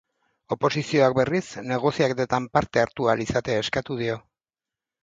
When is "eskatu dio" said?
3.67-4.23